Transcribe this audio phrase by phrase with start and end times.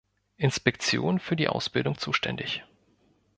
[0.37, 2.63] Inspektion für die Ausbildung zuständig.